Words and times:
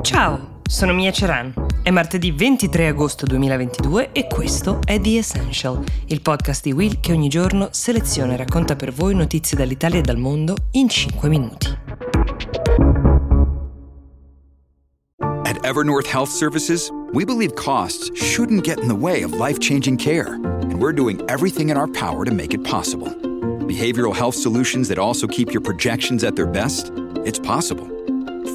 Ciao, 0.00 0.60
sono 0.68 0.92
Mia 0.92 1.10
Ceran. 1.10 1.52
È 1.82 1.90
martedì 1.90 2.30
23 2.30 2.88
agosto 2.88 3.26
2022 3.26 4.12
e 4.12 4.26
questo 4.26 4.78
è 4.84 5.00
The 5.00 5.18
Essential, 5.18 5.82
il 6.06 6.22
podcast 6.22 6.62
di 6.62 6.72
Will 6.72 7.00
che 7.00 7.12
ogni 7.12 7.28
giorno 7.28 7.68
seleziona 7.72 8.34
e 8.34 8.36
racconta 8.36 8.76
per 8.76 8.92
voi 8.92 9.14
notizie 9.14 9.56
dall'Italia 9.56 9.98
e 9.98 10.02
dal 10.02 10.16
mondo 10.16 10.54
in 10.72 10.88
5 10.88 11.28
minuti. 11.28 11.76
At 15.44 15.64
Evernorth 15.64 16.06
Health 16.06 16.30
Services, 16.30 16.90
we 17.12 17.24
believe 17.24 17.54
costs 17.54 18.10
shouldn't 18.14 18.62
get 18.62 18.78
in 18.80 18.88
the 18.88 18.94
way 18.94 19.22
of 19.22 19.32
life-changing 19.32 19.98
care, 19.98 20.34
and 20.34 20.80
we're 20.80 20.94
doing 20.94 21.20
everything 21.28 21.70
in 21.70 21.76
our 21.76 21.90
power 21.90 22.24
to 22.24 22.32
make 22.32 22.54
it 22.54 22.62
possible. 22.62 23.08
Behavioral 23.66 24.14
health 24.14 24.36
solutions 24.36 24.88
that 24.88 24.98
also 24.98 25.26
keep 25.26 25.52
your 25.52 25.62
projections 25.62 26.22
at 26.22 26.36
their 26.36 26.46
best? 26.46 26.92
It's 27.24 27.38
possible. 27.38 27.97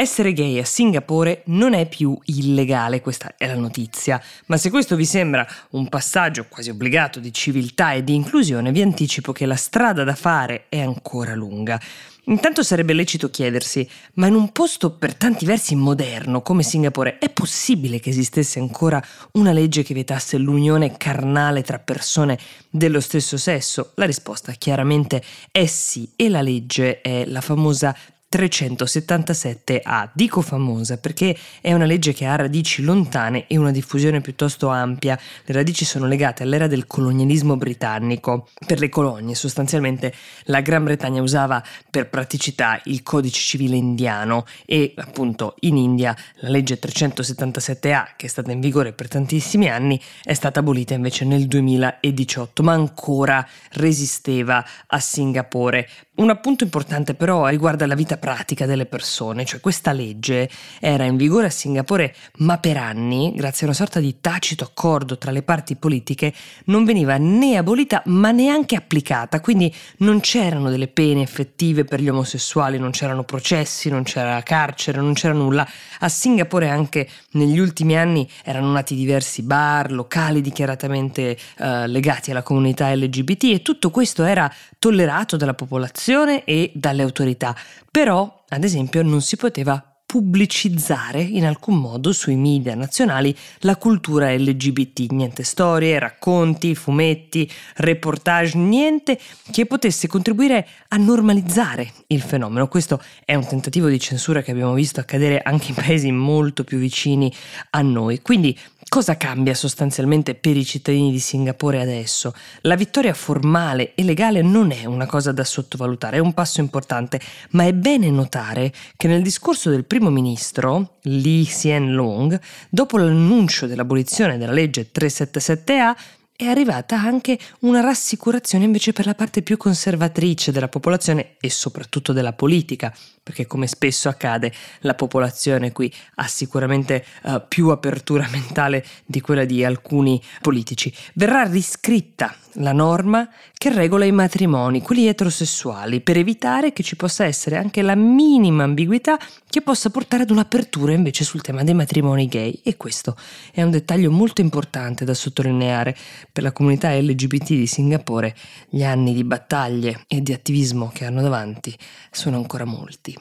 Essere 0.00 0.32
gay 0.32 0.60
a 0.60 0.64
Singapore 0.64 1.42
non 1.46 1.72
è 1.72 1.88
più 1.88 2.16
illegale, 2.26 3.00
questa 3.00 3.34
è 3.36 3.48
la 3.48 3.56
notizia, 3.56 4.22
ma 4.46 4.56
se 4.56 4.70
questo 4.70 4.94
vi 4.94 5.04
sembra 5.04 5.44
un 5.70 5.88
passaggio 5.88 6.46
quasi 6.48 6.70
obbligato 6.70 7.18
di 7.18 7.32
civiltà 7.32 7.94
e 7.94 8.04
di 8.04 8.14
inclusione, 8.14 8.70
vi 8.70 8.80
anticipo 8.80 9.32
che 9.32 9.44
la 9.44 9.56
strada 9.56 10.04
da 10.04 10.14
fare 10.14 10.66
è 10.68 10.78
ancora 10.78 11.34
lunga. 11.34 11.80
Intanto 12.26 12.62
sarebbe 12.62 12.92
lecito 12.92 13.28
chiedersi, 13.28 13.88
ma 14.14 14.28
in 14.28 14.34
un 14.34 14.52
posto 14.52 14.92
per 14.92 15.16
tanti 15.16 15.44
versi 15.44 15.74
moderno 15.74 16.42
come 16.42 16.62
Singapore 16.62 17.18
è 17.18 17.28
possibile 17.28 17.98
che 17.98 18.10
esistesse 18.10 18.60
ancora 18.60 19.02
una 19.32 19.50
legge 19.50 19.82
che 19.82 19.94
vietasse 19.94 20.38
l'unione 20.38 20.96
carnale 20.96 21.62
tra 21.62 21.80
persone 21.80 22.38
dello 22.70 23.00
stesso 23.00 23.36
sesso? 23.36 23.90
La 23.96 24.06
risposta 24.06 24.52
chiaramente 24.52 25.24
è 25.50 25.66
sì 25.66 26.08
e 26.14 26.28
la 26.28 26.42
legge 26.42 27.00
è 27.00 27.24
la 27.24 27.40
famosa 27.40 27.96
377A. 28.30 30.10
Dico 30.12 30.42
famosa 30.42 30.98
perché 30.98 31.34
è 31.62 31.72
una 31.72 31.86
legge 31.86 32.12
che 32.12 32.26
ha 32.26 32.36
radici 32.36 32.82
lontane 32.82 33.46
e 33.46 33.56
una 33.56 33.70
diffusione 33.70 34.20
piuttosto 34.20 34.68
ampia. 34.68 35.18
Le 35.44 35.54
radici 35.54 35.86
sono 35.86 36.06
legate 36.06 36.42
all'era 36.42 36.66
del 36.66 36.86
colonialismo 36.86 37.56
britannico. 37.56 38.48
Per 38.66 38.78
le 38.78 38.90
colonie 38.90 39.34
sostanzialmente 39.34 40.12
la 40.44 40.60
Gran 40.60 40.84
Bretagna 40.84 41.22
usava 41.22 41.62
per 41.90 42.10
praticità 42.10 42.78
il 42.84 43.02
codice 43.02 43.40
civile 43.40 43.76
indiano 43.76 44.44
e 44.66 44.92
appunto 44.96 45.54
in 45.60 45.78
India 45.78 46.14
la 46.40 46.50
legge 46.50 46.78
377A 46.78 48.08
che 48.16 48.26
è 48.26 48.28
stata 48.28 48.52
in 48.52 48.60
vigore 48.60 48.92
per 48.92 49.08
tantissimi 49.08 49.70
anni 49.70 49.98
è 50.22 50.34
stata 50.34 50.60
abolita 50.60 50.92
invece 50.92 51.24
nel 51.24 51.46
2018 51.46 52.62
ma 52.62 52.72
ancora 52.72 53.46
resisteva 53.72 54.62
a 54.86 55.00
Singapore. 55.00 55.88
Un 56.16 56.30
appunto 56.30 56.64
importante 56.64 57.14
però 57.14 57.46
riguarda 57.46 57.86
la 57.86 57.94
vita 57.94 58.17
pratica 58.18 58.66
delle 58.66 58.86
persone, 58.86 59.44
cioè 59.44 59.60
questa 59.60 59.92
legge 59.92 60.48
era 60.80 61.04
in 61.04 61.16
vigore 61.16 61.46
a 61.46 61.50
Singapore 61.50 62.14
ma 62.38 62.58
per 62.58 62.76
anni, 62.76 63.32
grazie 63.34 63.62
a 63.62 63.70
una 63.70 63.78
sorta 63.78 64.00
di 64.00 64.16
tacito 64.20 64.64
accordo 64.64 65.16
tra 65.16 65.30
le 65.30 65.42
parti 65.42 65.76
politiche, 65.76 66.32
non 66.66 66.84
veniva 66.84 67.16
né 67.16 67.56
abolita 67.56 68.02
ma 68.06 68.30
neanche 68.30 68.76
applicata, 68.76 69.40
quindi 69.40 69.74
non 69.98 70.20
c'erano 70.20 70.70
delle 70.70 70.88
pene 70.88 71.22
effettive 71.22 71.84
per 71.84 72.00
gli 72.00 72.08
omosessuali, 72.08 72.78
non 72.78 72.90
c'erano 72.90 73.24
processi, 73.24 73.88
non 73.88 74.02
c'era 74.02 74.42
carcere, 74.42 75.00
non 75.00 75.14
c'era 75.14 75.34
nulla. 75.34 75.66
A 76.00 76.08
Singapore 76.08 76.68
anche 76.68 77.08
negli 77.32 77.58
ultimi 77.58 77.96
anni 77.96 78.28
erano 78.44 78.70
nati 78.72 78.94
diversi 78.94 79.42
bar, 79.42 79.92
locali 79.92 80.40
dichiaratamente 80.40 81.36
eh, 81.58 81.86
legati 81.86 82.30
alla 82.30 82.42
comunità 82.42 82.94
LGBT 82.94 83.44
e 83.44 83.62
tutto 83.62 83.90
questo 83.90 84.24
era 84.24 84.52
tollerato 84.78 85.36
dalla 85.36 85.54
popolazione 85.54 86.44
e 86.44 86.70
dalle 86.74 87.02
autorità. 87.02 87.54
Però, 87.90 88.07
ad 88.48 88.64
esempio, 88.64 89.02
non 89.02 89.20
si 89.20 89.36
poteva 89.36 89.97
pubblicizzare 90.08 91.20
in 91.20 91.44
alcun 91.44 91.76
modo 91.76 92.12
sui 92.12 92.34
media 92.34 92.74
nazionali 92.74 93.36
la 93.58 93.76
cultura 93.76 94.34
LGBT, 94.34 95.00
niente 95.10 95.42
storie, 95.42 95.98
racconti, 95.98 96.74
fumetti, 96.74 97.46
reportage, 97.76 98.56
niente 98.56 99.20
che 99.50 99.66
potesse 99.66 100.08
contribuire 100.08 100.66
a 100.88 100.96
normalizzare 100.96 101.92
il 102.06 102.22
fenomeno. 102.22 102.68
Questo 102.68 103.02
è 103.22 103.34
un 103.34 103.46
tentativo 103.46 103.88
di 103.88 104.00
censura 104.00 104.40
che 104.40 104.50
abbiamo 104.50 104.72
visto 104.72 104.98
accadere 104.98 105.42
anche 105.42 105.72
in 105.72 105.74
paesi 105.74 106.10
molto 106.10 106.64
più 106.64 106.78
vicini 106.78 107.30
a 107.72 107.82
noi. 107.82 108.22
Quindi 108.22 108.58
Cosa 108.88 109.18
cambia 109.18 109.52
sostanzialmente 109.52 110.34
per 110.34 110.56
i 110.56 110.64
cittadini 110.64 111.10
di 111.10 111.18
Singapore 111.18 111.82
adesso? 111.82 112.32
La 112.62 112.74
vittoria 112.74 113.12
formale 113.12 113.92
e 113.94 114.02
legale 114.02 114.40
non 114.40 114.70
è 114.70 114.86
una 114.86 115.04
cosa 115.04 115.30
da 115.30 115.44
sottovalutare, 115.44 116.16
è 116.16 116.20
un 116.20 116.32
passo 116.32 116.60
importante, 116.60 117.20
ma 117.50 117.64
è 117.64 117.74
bene 117.74 118.08
notare 118.08 118.72
che 118.96 119.06
nel 119.06 119.20
discorso 119.20 119.68
del 119.68 119.84
primo 119.84 119.97
ministro, 120.06 120.98
Lee 121.02 121.42
Hsien 121.42 121.94
Loong, 121.94 122.40
dopo 122.68 122.96
l'annuncio 122.96 123.66
dell'abolizione 123.66 124.38
della 124.38 124.52
legge 124.52 124.90
377A, 124.92 125.96
è 126.40 126.46
arrivata 126.46 126.96
anche 126.96 127.36
una 127.62 127.80
rassicurazione 127.80 128.62
invece 128.62 128.92
per 128.92 129.06
la 129.06 129.16
parte 129.16 129.42
più 129.42 129.56
conservatrice 129.56 130.52
della 130.52 130.68
popolazione 130.68 131.34
e 131.40 131.50
soprattutto 131.50 132.12
della 132.12 132.32
politica, 132.32 132.94
perché 133.24 133.48
come 133.48 133.66
spesso 133.66 134.08
accade 134.08 134.52
la 134.82 134.94
popolazione 134.94 135.72
qui 135.72 135.92
ha 136.14 136.28
sicuramente 136.28 137.04
uh, 137.24 137.42
più 137.48 137.70
apertura 137.70 138.24
mentale 138.30 138.86
di 139.04 139.20
quella 139.20 139.44
di 139.44 139.64
alcuni 139.64 140.22
politici. 140.40 140.94
Verrà 141.14 141.42
riscritta 141.42 142.32
la 142.60 142.72
norma 142.72 143.28
che 143.52 143.72
regola 143.72 144.04
i 144.04 144.12
matrimoni, 144.12 144.80
quelli 144.80 145.06
eterosessuali, 145.06 146.00
per 146.00 146.16
evitare 146.16 146.72
che 146.72 146.82
ci 146.82 146.96
possa 146.96 147.24
essere 147.24 147.56
anche 147.56 147.82
la 147.82 147.96
minima 147.96 148.62
ambiguità 148.62 149.18
che 149.48 149.60
possa 149.60 149.90
portare 149.90 150.22
ad 150.22 150.30
un'apertura 150.30 150.92
invece 150.92 151.24
sul 151.24 151.40
tema 151.40 151.64
dei 151.64 151.74
matrimoni 151.74 152.26
gay. 152.26 152.60
E 152.62 152.76
questo 152.76 153.16
è 153.52 153.62
un 153.62 153.70
dettaglio 153.70 154.10
molto 154.10 154.40
importante 154.40 155.04
da 155.04 155.14
sottolineare 155.14 155.96
per 156.38 156.46
la 156.46 156.52
comunità 156.52 156.96
LGBT 156.96 157.48
di 157.48 157.66
Singapore. 157.66 158.32
Gli 158.68 158.84
anni 158.84 159.12
di 159.12 159.24
battaglie 159.24 160.04
e 160.06 160.22
di 160.22 160.32
attivismo 160.32 160.88
che 160.94 161.04
hanno 161.04 161.20
davanti 161.20 161.76
sono 162.12 162.36
ancora 162.36 162.64
molti. 162.64 163.12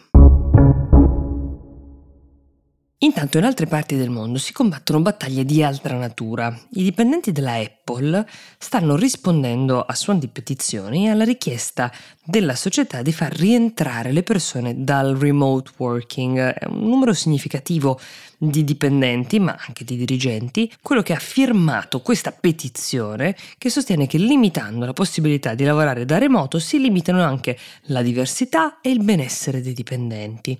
Intanto 3.02 3.38
in 3.38 3.44
altre 3.44 3.68
parti 3.68 3.96
del 3.96 4.09
mondo 4.09 4.40
si 4.40 4.53
combattono 4.53 5.02
battaglie 5.02 5.46
di 5.46 5.62
altra 5.62 5.96
natura. 5.96 6.47
I 6.72 6.81
dipendenti 6.81 7.31
della 7.31 7.53
Apple 7.53 8.25
stanno 8.58 8.96
rispondendo 8.96 9.81
a 9.81 9.94
suon 9.94 10.18
di 10.18 10.28
petizioni 10.28 11.07
alla 11.07 11.24
richiesta 11.24 11.94
della 12.24 12.56
società 12.56 13.03
di 13.03 13.13
far 13.13 13.31
rientrare 13.34 14.12
le 14.12 14.24
persone 14.24 14.84
dal 14.84 15.16
remote 15.16 15.74
working. 15.78 16.40
È 16.40 16.66
un 16.66 16.90
numero 16.90 17.13
significativo 17.13 18.00
di 18.36 18.63
dipendenti, 18.63 19.40
ma 19.40 19.56
anche 19.68 19.84
di 19.84 19.96
dirigenti, 19.96 20.72
quello 20.81 21.03
che 21.03 21.13
ha 21.13 21.19
firmato 21.19 22.02
questa 22.02 22.31
petizione 22.31 23.36
che 23.59 23.69
sostiene 23.69 24.07
che 24.07 24.18
limitando 24.18 24.86
la 24.86 24.94
possibilità 24.94 25.53
di 25.53 25.63
lavorare 25.63 26.03
da 26.06 26.18
remoto 26.18 26.57
si 26.57 26.80
limitano 26.80 27.24
anche 27.24 27.57
la 27.84 28.02
diversità 28.02 28.80
e 28.81 28.90
il 28.90 29.03
benessere 29.03 29.62
dei 29.62 29.74
dipendenti. 29.74 30.59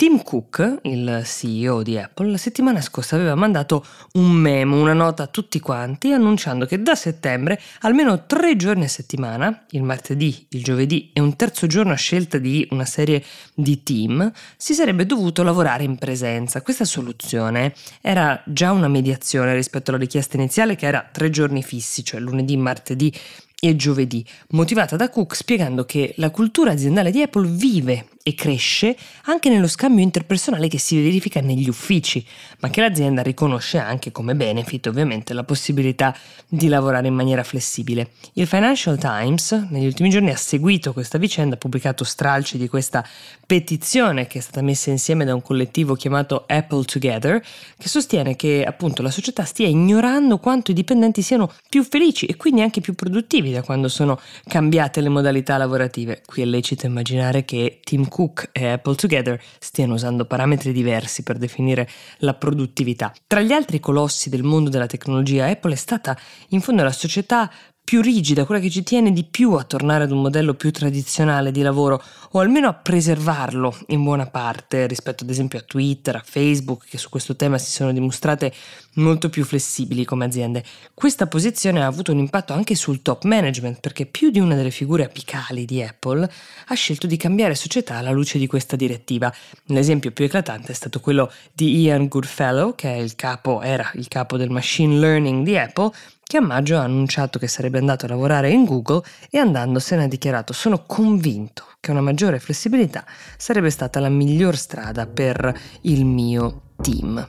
Tim 0.00 0.22
Cook, 0.22 0.78
il 0.84 1.20
CEO 1.26 1.82
di 1.82 1.98
Apple, 1.98 2.30
la 2.30 2.38
settimana 2.38 2.80
scorsa 2.80 3.16
aveva 3.16 3.34
mandato 3.34 3.84
un 4.14 4.30
memo, 4.30 4.80
una 4.80 4.94
nota 4.94 5.24
a 5.24 5.26
tutti 5.26 5.60
quanti, 5.60 6.10
annunciando 6.10 6.64
che 6.64 6.80
da 6.80 6.94
settembre 6.94 7.60
almeno 7.80 8.24
tre 8.24 8.56
giorni 8.56 8.84
a 8.84 8.88
settimana, 8.88 9.66
il 9.72 9.82
martedì, 9.82 10.46
il 10.52 10.62
giovedì 10.62 11.10
e 11.12 11.20
un 11.20 11.36
terzo 11.36 11.66
giorno 11.66 11.92
a 11.92 11.96
scelta 11.96 12.38
di 12.38 12.66
una 12.70 12.86
serie 12.86 13.22
di 13.52 13.82
team, 13.82 14.32
si 14.56 14.72
sarebbe 14.72 15.04
dovuto 15.04 15.42
lavorare 15.42 15.84
in 15.84 15.96
presenza. 15.96 16.62
Questa 16.62 16.86
soluzione 16.86 17.74
era 18.00 18.42
già 18.46 18.72
una 18.72 18.88
mediazione 18.88 19.52
rispetto 19.52 19.90
alla 19.90 20.00
richiesta 20.00 20.38
iniziale 20.38 20.76
che 20.76 20.86
era 20.86 21.06
tre 21.12 21.28
giorni 21.28 21.62
fissi, 21.62 22.02
cioè 22.02 22.20
lunedì, 22.20 22.56
martedì 22.56 23.12
e 23.60 23.76
giovedì, 23.76 24.24
motivata 24.50 24.96
da 24.96 25.10
Cook 25.10 25.36
spiegando 25.36 25.84
che 25.84 26.14
la 26.16 26.30
cultura 26.30 26.72
aziendale 26.72 27.10
di 27.10 27.20
Apple 27.20 27.46
vive 27.46 28.06
e 28.22 28.34
cresce 28.34 28.96
anche 29.24 29.48
nello 29.48 29.66
scambio 29.66 30.02
interpersonale 30.02 30.68
che 30.68 30.78
si 30.78 31.00
verifica 31.00 31.40
negli 31.40 31.68
uffici, 31.68 32.24
ma 32.60 32.68
che 32.68 32.80
l'azienda 32.80 33.22
riconosce 33.22 33.78
anche 33.78 34.12
come 34.12 34.34
benefit 34.34 34.86
ovviamente 34.86 35.32
la 35.34 35.44
possibilità 35.44 36.16
di 36.46 36.68
lavorare 36.68 37.08
in 37.08 37.14
maniera 37.14 37.42
flessibile. 37.42 38.12
Il 38.34 38.46
Financial 38.46 38.98
Times 38.98 39.52
negli 39.70 39.86
ultimi 39.86 40.10
giorni 40.10 40.30
ha 40.30 40.36
seguito 40.36 40.92
questa 40.92 41.18
vicenda, 41.18 41.54
ha 41.54 41.58
pubblicato 41.58 42.04
stralci 42.04 42.58
di 42.58 42.68
questa 42.68 43.06
petizione 43.46 44.26
che 44.26 44.38
è 44.38 44.42
stata 44.42 44.62
messa 44.62 44.90
insieme 44.90 45.24
da 45.24 45.34
un 45.34 45.42
collettivo 45.42 45.94
chiamato 45.94 46.44
Apple 46.46 46.84
Together, 46.84 47.42
che 47.76 47.88
sostiene 47.88 48.36
che 48.36 48.64
appunto 48.64 49.02
la 49.02 49.10
società 49.10 49.44
stia 49.44 49.66
ignorando 49.66 50.38
quanto 50.38 50.70
i 50.70 50.74
dipendenti 50.74 51.22
siano 51.22 51.50
più 51.68 51.82
felici 51.84 52.26
e 52.26 52.36
quindi 52.36 52.60
anche 52.60 52.80
più 52.80 52.94
produttivi 52.94 53.49
sapevi 53.50 53.52
da 53.52 53.62
quando 53.62 53.88
sono 53.88 54.18
cambiate 54.44 55.00
le 55.00 55.08
modalità 55.08 55.56
lavorative. 55.56 56.22
Qui 56.24 56.42
è 56.42 56.44
lecito 56.44 56.86
immaginare 56.86 57.44
che 57.44 57.80
Tim 57.82 58.08
Cook 58.08 58.50
e 58.52 58.68
Apple 58.68 58.94
Together 58.94 59.40
stiano 59.58 59.94
usando 59.94 60.24
parametri 60.24 60.72
diversi 60.72 61.22
per 61.22 61.36
definire 61.36 61.88
la 62.18 62.34
produttività. 62.34 63.12
Tra 63.26 63.40
gli 63.40 63.52
altri 63.52 63.80
colossi 63.80 64.28
del 64.30 64.42
mondo 64.42 64.70
della 64.70 64.86
tecnologia, 64.86 65.46
Apple 65.46 65.72
è 65.72 65.76
stata 65.76 66.16
in 66.48 66.60
fondo 66.60 66.82
la 66.82 66.92
società 66.92 67.50
più 67.90 68.02
rigida, 68.02 68.44
quella 68.44 68.60
che 68.60 68.70
ci 68.70 68.84
tiene 68.84 69.12
di 69.12 69.24
più 69.24 69.54
a 69.54 69.64
tornare 69.64 70.04
ad 70.04 70.12
un 70.12 70.20
modello 70.20 70.54
più 70.54 70.70
tradizionale 70.70 71.50
di 71.50 71.60
lavoro 71.60 72.00
o 72.30 72.38
almeno 72.38 72.68
a 72.68 72.74
preservarlo 72.74 73.76
in 73.88 74.04
buona 74.04 74.26
parte 74.26 74.86
rispetto 74.86 75.24
ad 75.24 75.30
esempio 75.30 75.58
a 75.58 75.62
Twitter, 75.62 76.14
a 76.14 76.22
Facebook 76.24 76.86
che 76.88 76.98
su 76.98 77.08
questo 77.08 77.34
tema 77.34 77.58
si 77.58 77.72
sono 77.72 77.92
dimostrate 77.92 78.52
molto 78.94 79.28
più 79.28 79.44
flessibili 79.44 80.04
come 80.04 80.24
aziende. 80.24 80.62
Questa 80.94 81.26
posizione 81.26 81.82
ha 81.82 81.86
avuto 81.86 82.12
un 82.12 82.18
impatto 82.18 82.52
anche 82.52 82.76
sul 82.76 83.02
top 83.02 83.24
management 83.24 83.80
perché 83.80 84.06
più 84.06 84.30
di 84.30 84.38
una 84.38 84.54
delle 84.54 84.70
figure 84.70 85.02
apicali 85.02 85.64
di 85.64 85.82
Apple 85.82 86.30
ha 86.66 86.74
scelto 86.74 87.08
di 87.08 87.16
cambiare 87.16 87.56
società 87.56 87.96
alla 87.96 88.12
luce 88.12 88.38
di 88.38 88.46
questa 88.46 88.76
direttiva. 88.76 89.34
L'esempio 89.64 90.12
più 90.12 90.26
eclatante 90.26 90.70
è 90.70 90.76
stato 90.76 91.00
quello 91.00 91.28
di 91.52 91.80
Ian 91.80 92.06
Goodfellow 92.06 92.76
che 92.76 92.88
il 92.88 93.16
capo, 93.16 93.62
era 93.62 93.90
il 93.94 94.06
capo 94.06 94.36
del 94.36 94.50
machine 94.50 94.96
learning 94.96 95.44
di 95.44 95.58
Apple 95.58 95.90
che 96.30 96.36
a 96.36 96.40
maggio 96.40 96.78
ha 96.78 96.82
annunciato 96.82 97.40
che 97.40 97.48
sarebbe 97.48 97.78
andato 97.78 98.04
a 98.04 98.08
lavorare 98.08 98.50
in 98.50 98.64
Google 98.64 99.02
e 99.28 99.38
andandosene 99.38 100.04
ha 100.04 100.06
dichiarato 100.06 100.52
sono 100.52 100.84
convinto 100.86 101.64
che 101.80 101.90
una 101.90 102.00
maggiore 102.00 102.38
flessibilità 102.38 103.04
sarebbe 103.36 103.68
stata 103.68 103.98
la 103.98 104.08
miglior 104.08 104.56
strada 104.56 105.08
per 105.08 105.52
il 105.80 106.04
mio 106.04 106.74
team. 106.80 107.28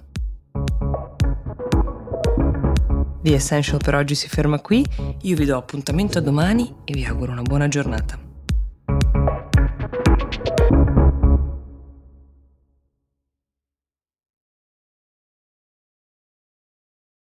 The 3.23 3.33
Essential 3.33 3.79
per 3.83 3.95
oggi 3.95 4.13
si 4.13 4.29
ferma 4.29 4.59
qui, 4.59 4.85
io 5.21 5.35
vi 5.35 5.45
do 5.45 5.57
appuntamento 5.57 6.19
a 6.19 6.21
domani 6.21 6.71
e 6.83 6.93
vi 6.93 7.03
auguro 7.03 7.31
una 7.31 7.41
buona 7.41 7.67
giornata. 7.67 8.30